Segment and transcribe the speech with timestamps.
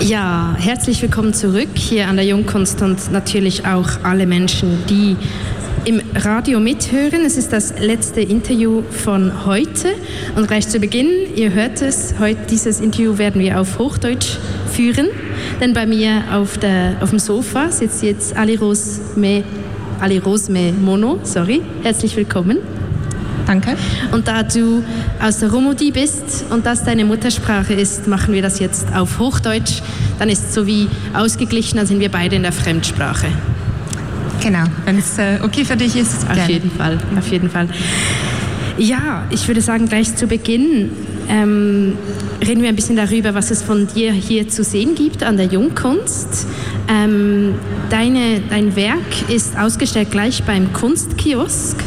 [0.00, 5.16] Ja, herzlich willkommen zurück hier an der Jungkunst und natürlich auch alle Menschen, die
[5.86, 7.24] im Radio mithören.
[7.26, 9.88] Es ist das letzte Interview von heute
[10.36, 14.38] und gleich zu Beginn, ihr hört es, heute dieses Interview werden wir auf Hochdeutsch
[14.72, 15.08] führen,
[15.60, 19.42] denn bei mir auf, der, auf dem Sofa sitzt jetzt Ali Rosme,
[20.00, 22.58] Ali Rosme Mono, sorry, herzlich willkommen.
[23.48, 23.76] Danke.
[24.12, 24.84] Und da du
[25.22, 29.80] aus der Romodi bist und das deine Muttersprache ist, machen wir das jetzt auf Hochdeutsch.
[30.18, 33.28] Dann ist es so wie ausgeglichen, dann sind wir beide in der Fremdsprache.
[34.42, 36.28] Genau, wenn es äh, okay für dich ist.
[36.28, 36.52] Auf gerne.
[36.52, 37.68] jeden Fall, auf jeden Fall.
[38.76, 40.90] Ja, ich würde sagen, gleich zu Beginn
[41.30, 41.94] ähm,
[42.46, 45.46] reden wir ein bisschen darüber, was es von dir hier zu sehen gibt an der
[45.46, 46.46] Jungkunst.
[46.86, 47.54] Ähm,
[47.88, 51.78] deine, dein Werk ist ausgestellt gleich beim Kunstkiosk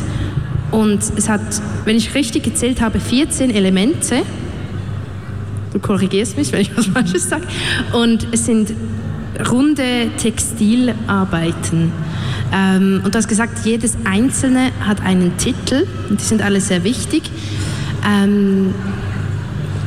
[0.71, 1.41] und es hat,
[1.85, 4.23] wenn ich richtig gezählt habe, 14 Elemente.
[5.73, 7.45] Du korrigierst mich, wenn ich was Falsches sage.
[7.93, 8.73] Und es sind
[9.49, 11.91] runde Textilarbeiten.
[12.54, 16.84] Ähm, und du hast gesagt, jedes einzelne hat einen Titel und die sind alle sehr
[16.84, 17.24] wichtig.
[18.05, 18.74] Ähm,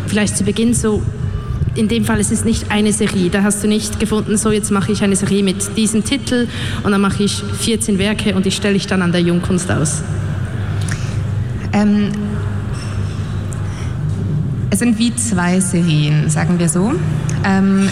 [0.06, 1.02] vielleicht zu Beginn so,
[1.74, 3.30] in dem Fall es ist nicht eine Serie.
[3.30, 6.46] Da hast du nicht gefunden, so jetzt mache ich eine Serie mit diesem Titel
[6.82, 10.02] und dann mache ich 14 Werke und die stelle ich dann an der Jungkunst aus.
[11.74, 12.12] Ähm,
[14.70, 16.92] es sind wie zwei Serien, sagen wir so.
[17.44, 17.90] Ähm,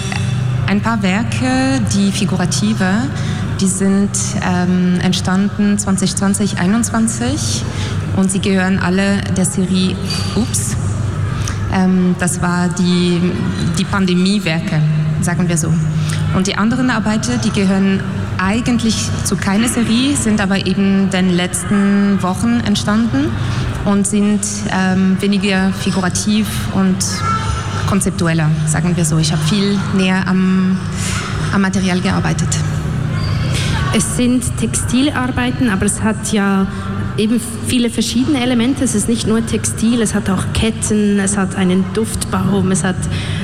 [0.69, 3.09] ein paar Werke, die figurative,
[3.61, 4.11] die sind
[4.45, 7.65] ähm, entstanden 2020, 2021
[8.17, 9.97] und sie gehören alle der Serie
[10.37, 10.77] Ups.
[11.75, 13.21] Ähm, das war die,
[13.79, 14.81] die Pandemiewerke,
[15.23, 15.73] sagen wir so.
[16.37, 18.01] Und die anderen Arbeiten, die gehören
[18.39, 23.31] eigentlich zu keiner Serie, sind aber eben in den letzten Wochen entstanden
[23.85, 26.97] und sind ähm, weniger figurativ und
[27.89, 29.19] konzeptueller, sagen wir so.
[29.19, 30.79] Ich habe viel näher am,
[31.53, 32.49] am Material gearbeitet.
[33.95, 36.67] Es sind Textilarbeiten, aber es hat ja
[37.19, 38.85] eben viele verschiedene Elemente.
[38.85, 42.97] Es ist nicht nur Textil, es hat auch Ketten, es hat einen Duftbaum, es hat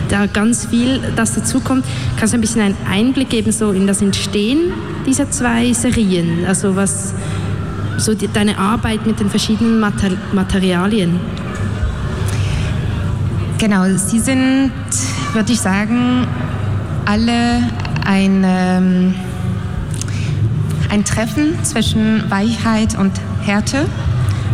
[0.08, 1.84] da ganz viel, das dazukommt.
[2.16, 4.72] Kannst du ein bisschen einen Einblick geben so in das Entstehen
[5.06, 6.46] dieser zwei Serien?
[6.46, 7.12] Also was
[7.98, 11.20] so die, deine Arbeit mit den verschiedenen Mater Materialien?
[13.58, 14.72] Genau, sie sind,
[15.32, 16.26] würde ich sagen,
[17.04, 17.62] alle
[18.06, 19.14] ein, ähm,
[20.90, 23.12] ein Treffen zwischen Weichheit und
[23.44, 23.86] Härte.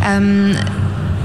[0.07, 0.57] Ähm,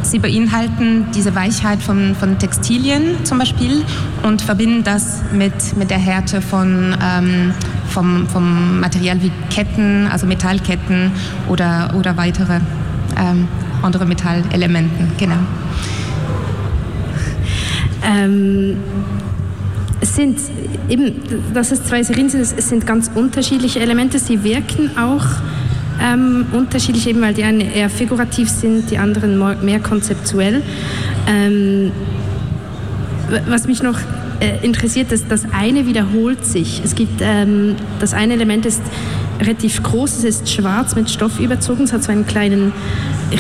[0.02, 3.84] sie beinhalten diese Weichheit von, von Textilien zum Beispiel
[4.24, 7.54] und verbinden das mit, mit der Härte von, ähm,
[7.90, 11.12] vom, vom Material wie Ketten, also Metallketten
[11.48, 12.60] oder, oder weitere
[13.18, 13.48] ähm,
[13.82, 15.12] andere Metallelementen.
[15.18, 15.38] Genau.
[18.04, 18.78] Ähm,
[20.02, 20.40] es sind
[20.88, 21.14] eben,
[21.54, 24.18] dass es zwei Serien es sind ganz unterschiedliche Elemente.
[24.20, 25.26] Sie wirken auch
[26.02, 30.62] ähm, unterschiedlich, eben weil die einen eher figurativ sind, die anderen mehr konzeptuell.
[31.28, 31.92] Ähm,
[33.48, 34.00] was mich noch
[34.40, 36.82] äh, interessiert, ist, das eine wiederholt sich.
[36.84, 38.82] Es gibt, ähm, das eine Element ist
[39.40, 42.74] relativ groß, es ist schwarz mit Stoff überzogen, es hat so einen kleinen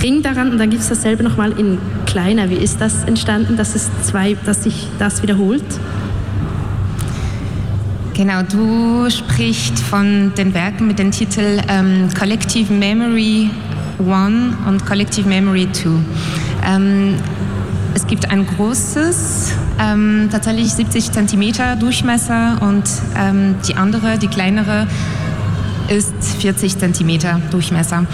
[0.01, 2.49] Ring daran und dann gibt es dasselbe nochmal in kleiner.
[2.49, 5.63] Wie ist das entstanden, dass, es zwei, dass sich das wiederholt?
[8.19, 13.49] Genau, du sprichst von den Werken mit dem Titel ähm, Collective Memory
[13.97, 15.89] 1 und Collective Memory 2.
[16.65, 17.15] Ähm,
[17.93, 22.83] es gibt ein großes, ähm, tatsächlich 70 cm Durchmesser und
[23.17, 24.85] ähm, die andere, die kleinere,
[25.87, 27.19] ist 40 cm
[27.51, 28.05] Durchmesser.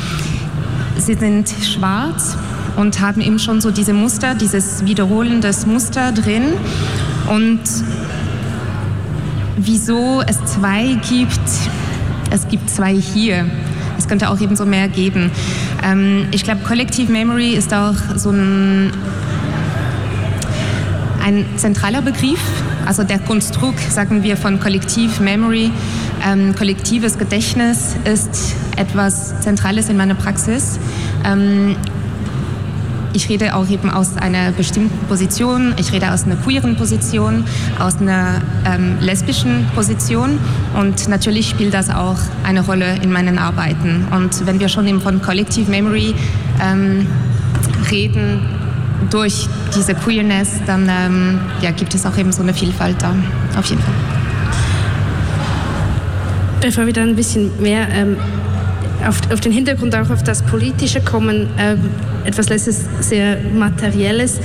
[0.99, 2.37] Sie sind schwarz
[2.77, 6.53] und haben eben schon so diese Muster, dieses wiederholendes Muster drin.
[7.27, 7.59] Und
[9.65, 11.39] wieso es zwei gibt,
[12.31, 13.45] es gibt zwei hier.
[13.97, 15.31] Es könnte auch eben so mehr geben.
[15.83, 18.91] Ähm, ich glaube, Collective Memory ist auch so ein
[21.25, 22.39] ein zentraler Begriff,
[22.85, 25.71] also der Konstrukt, sagen wir, von Kollektiv Memory,
[26.23, 30.77] ähm, kollektives Gedächtnis ist etwas Zentrales in meiner Praxis.
[31.25, 31.77] Ähm,
[33.15, 37.45] ich rede auch eben aus einer bestimmten Position, ich rede aus einer queeren Position,
[37.79, 40.37] aus einer ähm, lesbischen Position
[40.77, 44.05] und natürlich spielt das auch eine Rolle in meinen Arbeiten.
[44.11, 46.13] Und wenn wir schon eben von Collective Memory
[46.61, 47.07] ähm,
[47.89, 48.41] reden,
[49.09, 53.13] durch diese Queerness, dann ähm, ja, gibt es auch eben so eine Vielfalt da,
[53.57, 53.93] auf jeden Fall.
[56.61, 58.17] Bevor wir dann ein bisschen mehr ähm,
[59.07, 61.79] auf, auf, den Hintergrund auch auf das Politische kommen, ähm,
[62.23, 64.39] etwas letztes sehr Materielles.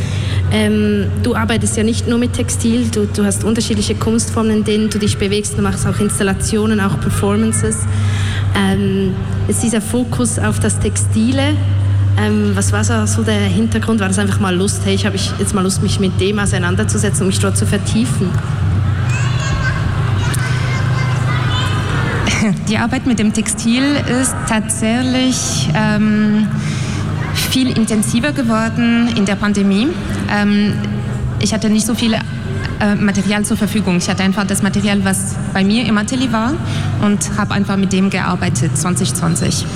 [0.52, 4.90] Ähm, du arbeitest ja nicht nur mit Textil, du, du, hast unterschiedliche Kunstformen, in denen
[4.90, 7.78] du dich bewegst, du machst auch Installationen, auch Performances.
[8.56, 9.14] Ähm,
[9.48, 11.54] jetzt dieser Fokus auf das Textile,
[12.18, 14.00] ähm, was war so der Hintergrund?
[14.00, 17.22] War das einfach mal Lust, hey, ich habe jetzt mal Lust, mich mit dem auseinanderzusetzen
[17.22, 18.28] und mich dort zu vertiefen?
[22.68, 23.82] Die Arbeit mit dem Textil
[24.20, 26.46] ist tatsächlich ähm,
[27.34, 29.88] viel intensiver geworden in der Pandemie.
[30.30, 30.74] Ähm,
[31.40, 33.96] ich hatte nicht so viel äh, Material zur Verfügung.
[33.96, 36.52] Ich hatte einfach das Material, was bei mir im Atelier war
[37.02, 39.66] und habe einfach mit dem gearbeitet 2020.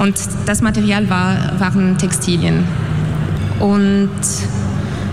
[0.00, 0.14] Und
[0.46, 2.64] das Material war, waren Textilien.
[3.58, 4.10] Und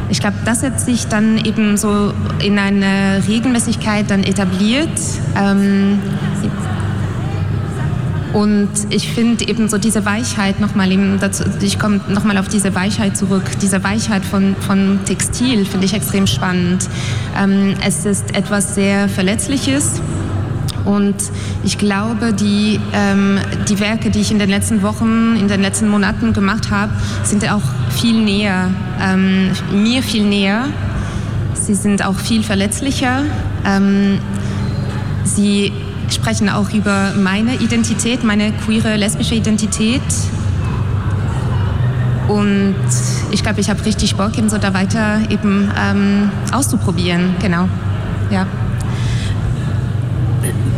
[0.09, 4.99] ich glaube, das hat sich dann eben so in eine Regelmäßigkeit dann etabliert.
[5.35, 5.99] Ähm,
[8.35, 10.91] und ich finde eben so diese Weichheit nochmal,
[11.61, 16.27] ich komme nochmal auf diese Weichheit zurück, diese Weichheit von, von Textil finde ich extrem
[16.27, 16.89] spannend.
[17.41, 20.01] Ähm, es ist etwas sehr Verletzliches.
[20.83, 21.15] Und
[21.63, 23.39] ich glaube, die, ähm,
[23.69, 26.91] die Werke, die ich in den letzten Wochen, in den letzten Monaten gemacht habe,
[27.23, 28.69] sind auch viel näher,
[29.01, 30.65] ähm, mir viel näher.
[31.53, 33.23] Sie sind auch viel verletzlicher.
[33.65, 34.19] Ähm,
[35.23, 35.71] sie
[36.09, 40.01] sprechen auch über meine Identität, meine queere lesbische Identität.
[42.27, 42.75] Und
[43.31, 47.35] ich glaube, ich habe richtig Bock, eben so da weiter eben ähm, auszuprobieren.
[47.39, 47.67] Genau,
[48.31, 48.47] ja.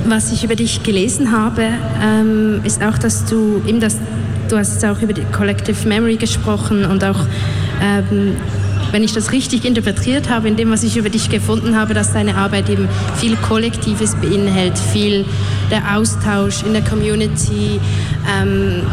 [0.05, 1.67] Was ich über dich gelesen habe,
[2.01, 3.97] ähm, ist auch, dass du eben das,
[4.49, 7.19] du hast auch über die Collective Memory gesprochen und auch
[7.81, 8.35] ähm,
[8.91, 12.13] wenn ich das richtig interpretiert habe, in dem, was ich über dich gefunden habe, dass
[12.13, 12.87] deine Arbeit eben
[13.17, 15.25] viel Kollektives beinhält, viel
[15.71, 17.79] der Austausch in der Community,
[18.41, 18.83] ähm,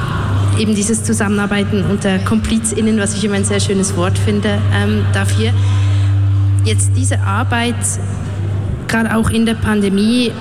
[0.58, 5.50] eben dieses Zusammenarbeiten unter KomplizInnen, was ich immer ein sehr schönes Wort finde, ähm, dafür.
[6.64, 7.76] Jetzt diese Arbeit,
[8.88, 10.32] gerade auch in der Pandemie,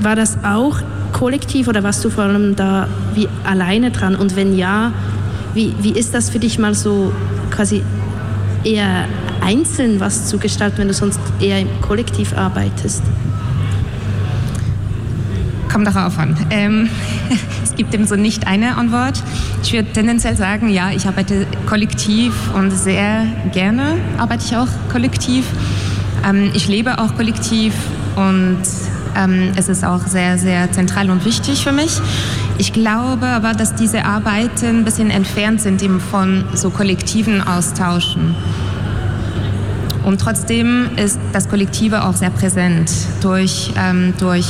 [0.00, 0.78] war das auch
[1.12, 4.14] kollektiv oder warst du vor allem da wie alleine dran?
[4.14, 4.92] Und wenn ja,
[5.54, 7.12] wie, wie ist das für dich mal so
[7.50, 7.82] quasi
[8.66, 9.06] eher
[9.40, 13.02] einzeln was zu gestalten, wenn du sonst eher im Kollektiv arbeitest?
[15.72, 16.36] Kommt darauf an.
[16.50, 16.88] Ähm,
[17.62, 19.22] es gibt eben so nicht eine Antwort.
[19.62, 25.44] Ich würde tendenziell sagen, ja, ich arbeite kollektiv und sehr gerne arbeite ich auch kollektiv.
[26.28, 27.74] Ähm, ich lebe auch kollektiv
[28.16, 28.62] und
[29.16, 32.00] ähm, es ist auch sehr, sehr zentral und wichtig für mich.
[32.58, 38.34] Ich glaube aber, dass diese Arbeiten ein bisschen entfernt sind eben von so kollektiven Austauschen.
[40.04, 44.46] Und trotzdem ist das Kollektive auch sehr präsent durch, ähm, durch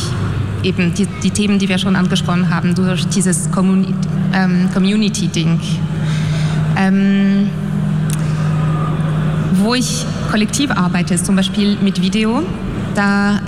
[0.62, 3.94] eben die, die, Themen, die wir schon angesprochen haben, durch dieses Communi
[4.34, 5.58] ähm, Community-Ding.
[6.76, 7.50] Ähm,
[9.54, 12.42] wo ich kollektiv arbeite, ist zum Beispiel mit Video.
[12.94, 13.40] Da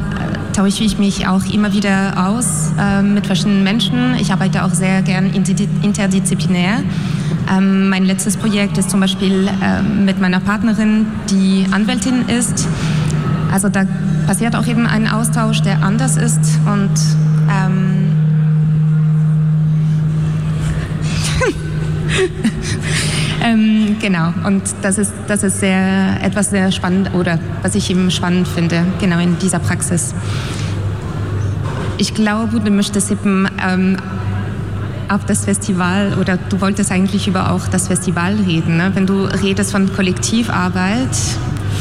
[0.59, 4.17] tausche ich mich auch immer wieder aus äh, mit verschiedenen Menschen.
[4.21, 6.83] Ich arbeite auch sehr gern interdisziplinär.
[7.49, 12.67] Ähm, mein letztes Projekt ist zum Beispiel äh, mit meiner Partnerin, die Anwältin ist.
[13.53, 13.85] Also da
[14.27, 16.91] passiert auch eben ein Austausch, der anders ist und
[17.49, 18.17] ähm,
[24.01, 28.49] genau, und das ist, das ist sehr, etwas sehr spannend oder was ich eben spannend
[28.49, 30.15] finde, genau in dieser Praxis.
[31.99, 33.97] Ich glaube, du möchtest eben ähm,
[35.09, 38.77] auf das Festival oder du wolltest eigentlich über auch das Festival reden.
[38.77, 38.91] Ne?
[38.95, 41.09] Wenn du redest von Kollektivarbeit,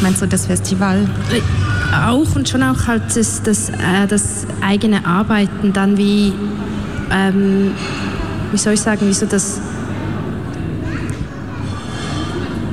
[0.01, 1.07] meinst du das Festival?
[1.93, 6.33] Auch und schon auch halt das, das, äh, das eigene Arbeiten dann wie,
[7.11, 7.71] ähm,
[8.51, 9.59] wie soll ich sagen, wie so das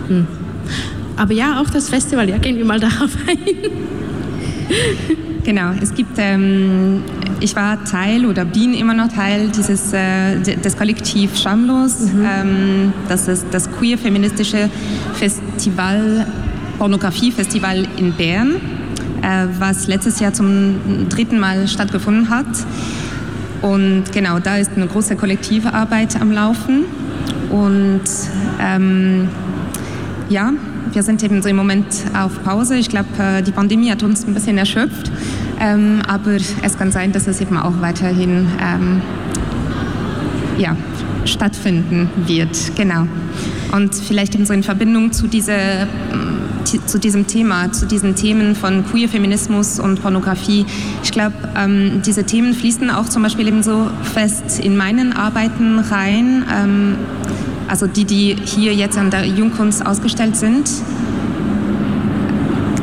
[0.09, 0.27] hm.
[1.17, 3.39] Aber ja, auch das Festival, ja, gehen wir mal darauf ein.
[5.45, 7.03] Genau, es gibt, ähm,
[7.39, 12.01] ich war Teil oder bin immer noch Teil dieses, äh, des Kollektiv Schamlos.
[12.01, 12.25] Mhm.
[12.25, 14.71] Ähm, das ist das queer-feministische
[15.13, 16.27] Festival,
[16.79, 18.57] Pornografie-Festival in Bern,
[19.21, 22.47] äh, was letztes Jahr zum dritten Mal stattgefunden hat.
[23.61, 26.85] Und genau, da ist eine große kollektive Arbeit am Laufen.
[27.51, 28.03] Und
[28.61, 29.29] ähm,
[30.29, 30.53] ja,
[30.93, 32.77] wir sind eben so im Moment auf Pause.
[32.77, 35.11] Ich glaube, äh, die Pandemie hat uns ein bisschen erschöpft.
[35.61, 39.03] Ähm, aber es kann sein, dass es eben auch weiterhin ähm,
[40.59, 40.77] ja,
[41.25, 42.77] stattfinden wird.
[42.77, 43.07] Genau.
[43.73, 45.87] Und vielleicht eben so in Verbindung zu dieser
[46.87, 50.67] zu diesem Thema, zu diesen Themen von Queer Feminismus und Pornografie.
[51.03, 55.79] Ich glaube, ähm, diese Themen fließen auch zum Beispiel eben so fest in meinen Arbeiten
[55.79, 56.97] rein, ähm,
[57.69, 60.71] also die, die hier jetzt an der Jungkunst ausgestellt sind.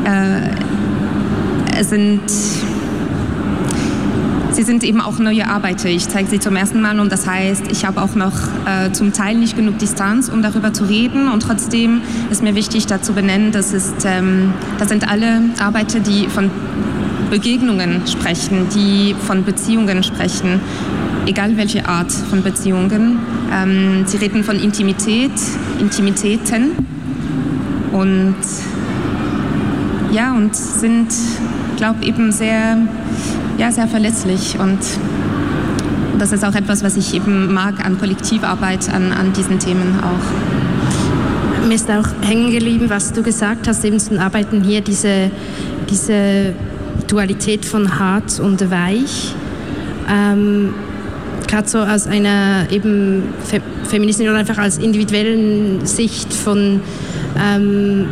[0.03, 2.21] Äh, sind
[4.51, 5.88] Sie sind eben auch neue Arbeiter.
[5.88, 8.33] Ich zeige sie zum ersten Mal und das heißt, ich habe auch noch
[8.65, 11.29] äh, zum Teil nicht genug Distanz, um darüber zu reden.
[11.29, 16.27] Und trotzdem ist mir wichtig, dazu benennen, das, ist, ähm, das sind alle Arbeiter, die
[16.27, 16.51] von
[17.31, 20.59] Begegnungen sprechen, die von Beziehungen sprechen,
[21.25, 23.17] egal welche Art von Beziehungen.
[23.51, 25.31] Ähm, sie reden von Intimität,
[25.79, 26.73] Intimitäten
[27.91, 28.35] und
[30.11, 31.07] ja, und sind,
[31.77, 32.77] glaube eben sehr
[33.57, 34.79] ja, sehr verletzlich und
[36.17, 41.67] das ist auch etwas, was ich eben mag an Kollektivarbeit, an, an diesen Themen auch.
[41.67, 45.31] Mir ist auch hängen geblieben, was du gesagt hast, eben zu Arbeiten hier, diese,
[45.89, 46.53] diese
[47.11, 49.35] Dualität von hart und weich.
[50.09, 50.73] Ähm,
[51.47, 56.79] Gerade so aus einer eben Fe feministischen oder einfach als individuellen Sicht von
[57.37, 58.07] ähm,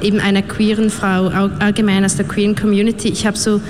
[0.00, 1.26] eben einer queeren Frau,
[1.58, 3.08] allgemein aus der queeren Community.
[3.08, 3.60] Ich habe so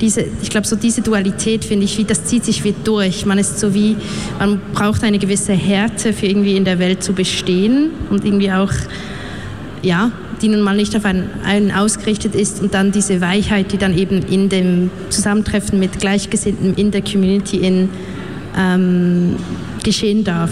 [0.00, 3.26] diese, ich glaube, so diese Dualität finde ich, wie, das zieht sich wie durch.
[3.26, 3.96] Man ist so wie,
[4.38, 8.72] man braucht eine gewisse Härte für irgendwie in der Welt zu bestehen und irgendwie auch,
[9.82, 10.10] ja,
[10.42, 13.96] die nun mal nicht auf einen, einen ausgerichtet ist und dann diese Weichheit, die dann
[13.96, 17.90] eben in dem Zusammentreffen mit Gleichgesinnten in der Community in,
[18.56, 19.36] ähm,
[19.82, 20.50] geschehen darf.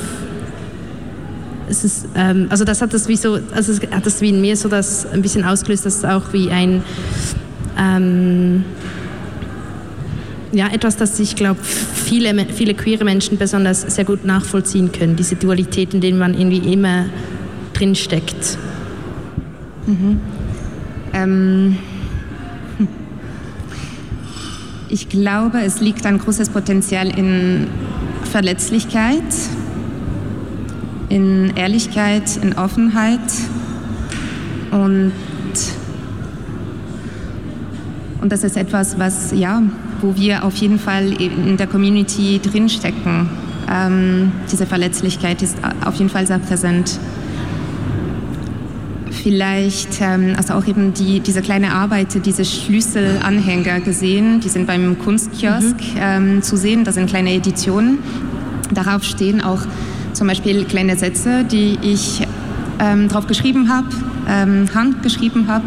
[1.68, 4.57] Es ist, ähm, also das hat das wie so, also hat das wie in mir
[4.57, 6.83] so das ein bisschen ausgelöst, dass es auch wie ein
[7.78, 8.64] ähm,
[10.52, 15.37] ja, etwas, das ich glaube, viele, viele queere Menschen besonders sehr gut nachvollziehen können, diese
[15.37, 17.07] Dualität, in der man irgendwie immer
[17.75, 18.59] drinsteckt.
[19.88, 20.21] Mhm.
[21.14, 21.78] Ähm,
[24.88, 27.66] ich glaube, es liegt ein großes Potenzial in
[28.25, 29.23] Verletzlichkeit,
[31.09, 33.21] in Ehrlichkeit, in Offenheit
[34.71, 35.12] und
[38.21, 39.62] und das ist etwas, was ja
[40.00, 43.28] wo wir auf jeden Fall in der Community drinstecken.
[43.71, 46.99] Ähm, diese Verletzlichkeit ist auf jeden Fall sehr präsent.
[49.23, 54.99] Vielleicht, ähm, also auch eben die, diese kleine Arbeit, diese Schlüsselanhänger gesehen, die sind beim
[54.99, 56.01] Kunstkiosk mhm.
[56.01, 57.99] ähm, zu sehen, das sind kleine Editionen.
[58.73, 59.61] Darauf stehen auch
[60.13, 62.27] zum Beispiel kleine Sätze, die ich
[62.81, 63.89] ähm, drauf geschrieben habe,
[64.29, 65.65] ähm, handgeschrieben habe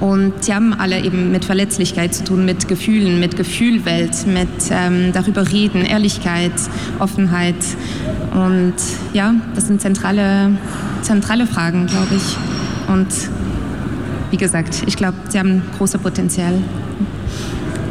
[0.00, 5.12] und sie haben alle eben mit Verletzlichkeit zu tun, mit Gefühlen, mit Gefühlwelt, mit ähm,
[5.12, 6.52] darüber reden, Ehrlichkeit,
[7.00, 7.56] Offenheit.
[8.32, 8.74] Und
[9.12, 10.52] ja, das sind zentrale,
[11.02, 12.36] zentrale Fragen, glaube ich.
[12.88, 13.08] Und
[14.30, 16.54] wie gesagt, ich glaube, sie haben große Potenzial.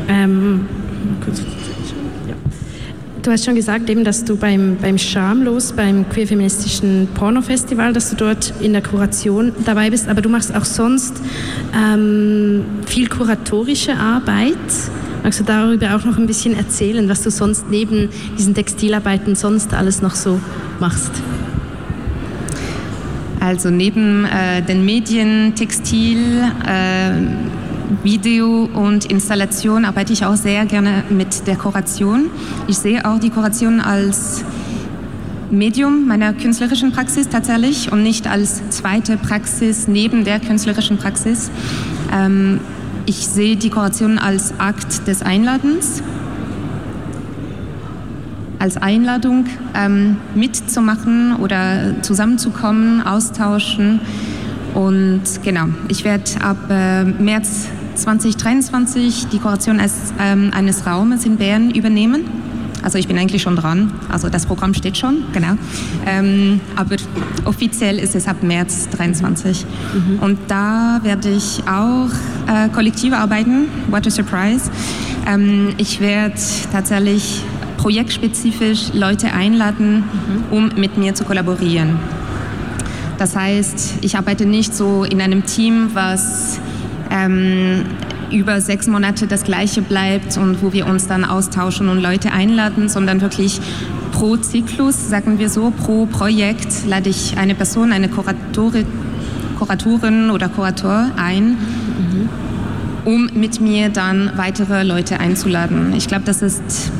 [0.07, 0.67] Ähm.
[3.21, 8.15] Du hast schon gesagt, eben, dass du beim, beim Schamlos, beim queer-feministischen Pornofestival, dass du
[8.15, 11.21] dort in der Kuration dabei bist, aber du machst auch sonst
[11.75, 14.55] ähm, viel kuratorische Arbeit.
[15.23, 19.73] Magst du darüber auch noch ein bisschen erzählen, was du sonst neben diesen Textilarbeiten sonst
[19.73, 20.39] alles noch so
[20.79, 21.11] machst?
[23.39, 27.11] Also neben äh, den Medien, Textil, äh,
[28.03, 32.29] Video und Installation arbeite ich auch sehr gerne mit Dekoration.
[32.67, 34.43] Ich sehe auch Dekoration als
[35.49, 41.49] Medium meiner künstlerischen Praxis tatsächlich und nicht als zweite Praxis neben der künstlerischen Praxis.
[42.13, 42.59] Ähm,
[43.05, 46.03] ich sehe Dekoration als Akt des Einladens,
[48.67, 54.01] als Einladung ähm, mitzumachen oder zusammenzukommen, austauschen.
[54.73, 61.37] Und genau, ich werde ab äh, März 2023 die Kuration als, ähm, eines Raumes in
[61.37, 62.25] Bern übernehmen.
[62.83, 65.53] Also ich bin eigentlich schon dran, also das Programm steht schon, genau.
[66.05, 66.97] Ähm, aber
[67.45, 69.65] offiziell ist es ab März 23.
[69.93, 70.19] Mhm.
[70.19, 72.09] Und da werde ich auch
[72.47, 74.69] äh, kollektiv arbeiten, what a surprise.
[75.25, 76.35] Ähm, ich werde
[76.71, 77.43] tatsächlich
[77.77, 80.43] projektspezifisch Leute einladen, mhm.
[80.51, 81.99] um mit mir zu kollaborieren.
[83.17, 86.59] Das heißt, ich arbeite nicht so in einem Team, was
[87.09, 87.85] ähm,
[88.31, 92.89] über sechs Monate das Gleiche bleibt und wo wir uns dann austauschen und Leute einladen,
[92.89, 93.59] sondern wirklich
[94.11, 98.85] pro Zyklus, sagen wir so, pro Projekt lade ich eine Person, eine Kuratorin,
[99.57, 102.29] Kuratorin oder Kurator ein, mhm.
[103.05, 105.93] um mit mir dann weitere Leute einzuladen.
[105.95, 106.91] Ich glaube, das ist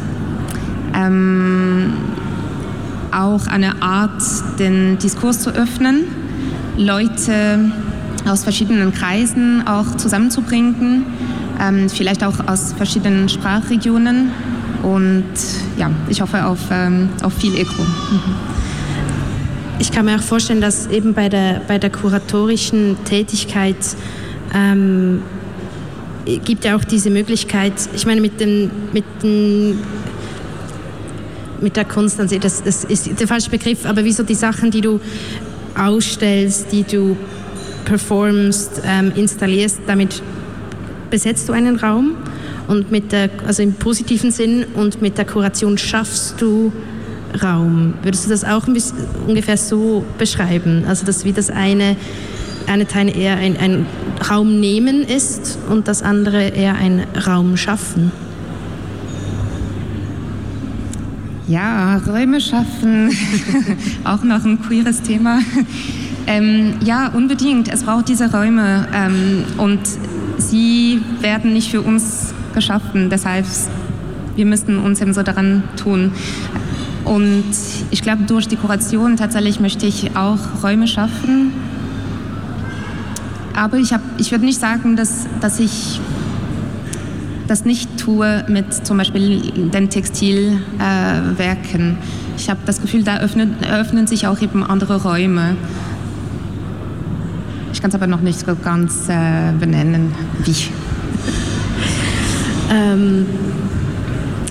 [0.96, 1.94] ähm,
[3.12, 4.22] auch eine Art,
[4.60, 6.06] den Diskurs zu öffnen,
[6.78, 7.72] Leute
[8.28, 11.06] aus verschiedenen Kreisen auch zusammenzubringen,
[11.60, 14.32] ähm, vielleicht auch aus verschiedenen Sprachregionen.
[14.84, 15.26] Und
[15.78, 17.82] ja, ich hoffe auf, ähm, auf viel Echo.
[17.82, 18.36] Mhm.
[19.80, 23.76] Ich kann mir auch vorstellen, dass eben bei der, bei der kuratorischen Tätigkeit
[24.54, 25.22] ähm,
[26.46, 29.80] gibt ja auch diese Möglichkeit, ich meine mit, dem, mit, dem,
[31.62, 34.72] mit der Kunst, also das, das ist der falsche Begriff, aber wie so die Sachen,
[34.72, 35.00] die du
[35.78, 37.18] ausstellst, die du
[37.86, 40.22] performst, ähm, installierst, damit
[41.10, 42.18] besetzt du einen Raum
[42.68, 46.72] und mit der, also im positiven Sinn und mit der Kuration schaffst du
[47.42, 47.94] Raum.
[48.04, 48.98] Würdest du das auch bisschen,
[49.28, 50.84] ungefähr so beschreiben?
[50.88, 51.96] Also dass wie das eine,
[52.68, 53.86] eine Teil eher ein, ein
[54.30, 58.12] Raum nehmen ist und das andere eher ein Raum schaffen?
[61.48, 63.10] Ja, Räume schaffen,
[64.04, 65.40] auch noch ein queeres Thema.
[66.28, 67.70] Ähm, ja, unbedingt.
[67.70, 69.80] Es braucht diese Räume ähm, und
[70.38, 73.10] sie werden nicht für uns geschaffen.
[73.10, 73.46] Deshalb,
[74.36, 76.12] wir müssten uns eben so daran tun.
[77.06, 77.46] Und
[77.92, 81.54] ich glaube, durch Dekoration tatsächlich möchte ich auch Räume schaffen.
[83.56, 86.02] Aber ich, ich würde nicht sagen, dass, dass ich
[87.48, 91.98] das nicht tue mit zum Beispiel den Textilwerken.
[92.38, 95.56] Ich habe das Gefühl, da öffnen, eröffnen sich auch eben andere Räume.
[97.74, 100.14] Ich kann es aber noch nicht so ganz äh, benennen,
[100.44, 100.56] wie.
[102.72, 103.26] ähm,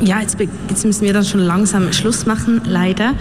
[0.03, 0.37] ja, jetzt,
[0.69, 3.15] jetzt, müssen wir dann schon langsam Schluss machen, leider.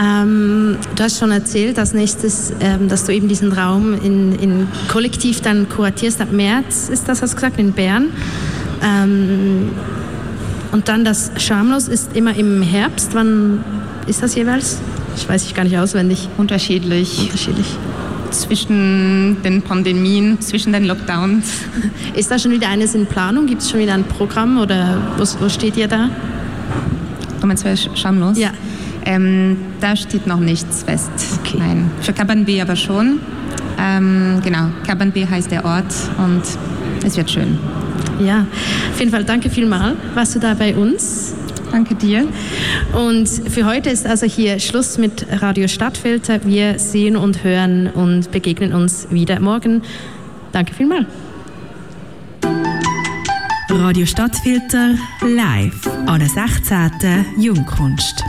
[0.00, 4.68] Ähm, du hast schon erzählt, als nächstes, ähm, dass du eben diesen Raum in, in
[4.88, 6.20] kollektiv dann kuratierst.
[6.20, 8.08] Ab März ist das, hast du gesagt, in Bern.
[8.82, 9.70] Ähm,
[10.72, 13.10] und dann das Schamlos ist immer im Herbst.
[13.14, 13.64] Wann
[14.06, 14.78] ist das jeweils?
[15.16, 16.28] Ich weiß ich gar nicht auswendig.
[16.38, 17.18] Unterschiedlich.
[17.22, 17.66] Unterschiedlich
[18.30, 21.62] zwischen den Pandemien, zwischen den Lockdowns.
[22.14, 23.46] Ist da schon wieder eines in Planung?
[23.46, 26.10] Gibt es schon wieder ein Programm oder wo, wo steht ihr da?
[27.40, 27.66] Du meinst
[27.98, 28.38] Schamlos?
[28.38, 28.50] Ja.
[29.04, 31.10] Ähm, da steht noch nichts fest.
[31.40, 31.56] Okay.
[31.58, 31.90] Nein.
[32.02, 33.20] Für Caban B aber schon.
[33.78, 34.68] Ähm, genau,
[35.12, 36.42] B heißt der Ort und
[37.04, 37.58] es wird schön.
[38.20, 38.46] Ja,
[38.92, 39.96] auf jeden Fall danke vielmal.
[40.14, 41.34] Warst du da bei uns?
[41.70, 42.26] Danke dir.
[42.92, 46.44] Und für heute ist also hier Schluss mit Radio Stadtfilter.
[46.44, 49.82] Wir sehen und hören und begegnen uns wieder morgen.
[50.52, 51.06] Danke vielmals.
[53.70, 57.26] Radio Stadtfilter live an der 16.
[57.38, 58.22] Jungkunst.